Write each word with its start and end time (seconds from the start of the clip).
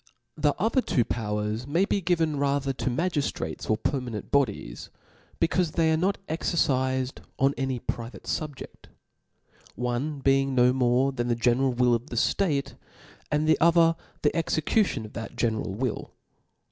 22S 0.35 0.41
The 0.41 0.55
other 0.57 0.81
two 0.81 1.05
powers 1.05 1.67
may 1.67 1.85
be 1.85 2.01
given 2.01 2.39
rather 2.39 2.73
to 2.73 2.89
book 2.89 2.95
ttiagiftrates 2.97 3.69
or 3.69 3.77
permanent 3.77 4.31
bodies, 4.31 4.89
becaufc 5.39 5.73
they 5.73 5.91
are 5.91 5.95
cha^^ 5.95 5.99
6* 5.99 6.13
toot 6.13 6.27
excrcifed 6.27 7.23
on 7.37 7.53
any 7.55 7.77
private 7.77 8.23
fubjeia; 8.23 8.67
one 9.75 10.17
being 10.19 10.55
no 10.55 10.73
more 10.73 11.11
than 11.11 11.27
the 11.27 11.35
general 11.35 11.73
will 11.73 11.93
of 11.93 12.09
the 12.09 12.15
ftate^ 12.15 12.73
and 13.31 13.47
the 13.47 13.59
Other 13.61 13.95
the 14.23 14.35
execution 14.35 15.05
of 15.05 15.13
that 15.13 15.35
general 15.35 15.75
will. 15.75 16.09